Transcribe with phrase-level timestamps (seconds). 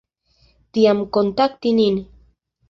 [0.77, 1.95] Tiam kontakti nin.